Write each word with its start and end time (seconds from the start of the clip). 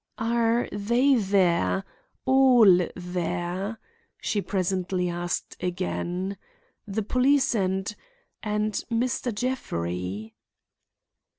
"Are 0.17 0.67
they 0.71 1.13
there? 1.13 1.83
all 2.25 2.87
there?" 2.95 3.77
she 4.19 4.41
presently 4.41 5.07
asked 5.09 5.55
again. 5.59 6.37
"The 6.87 7.03
police 7.03 7.53
and—and 7.53 8.83
Mr. 8.89 9.31
Jeffrey?" 9.31 10.33